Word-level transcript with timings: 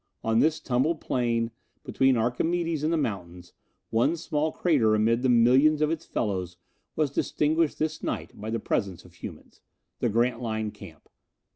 On 0.23 0.39
this 0.39 0.59
tumbled 0.59 0.99
plain, 0.99 1.51
between 1.83 2.17
Archimedes 2.17 2.81
and 2.83 2.91
the 2.91 2.97
mountains, 2.97 3.53
one 3.91 4.17
small 4.17 4.51
crater 4.51 4.95
amid 4.95 5.21
the 5.21 5.29
million 5.29 5.79
of 5.83 5.91
its 5.91 6.07
fellows 6.07 6.57
was 6.95 7.11
distinguished 7.11 7.77
this 7.77 8.01
night 8.01 8.31
by 8.33 8.49
the 8.49 8.59
presence 8.59 9.05
of 9.05 9.13
humans. 9.13 9.61
The 9.99 10.09
Grantline 10.09 10.71
camp! 10.71 11.07